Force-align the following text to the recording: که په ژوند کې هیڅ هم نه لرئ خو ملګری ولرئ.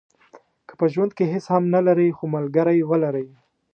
که 0.67 0.73
په 0.79 0.85
ژوند 0.93 1.11
کې 1.17 1.25
هیڅ 1.33 1.45
هم 1.53 1.63
نه 1.73 1.79
لرئ 1.87 2.09
خو 2.17 2.25
ملګری 2.35 2.79
ولرئ. 2.89 3.27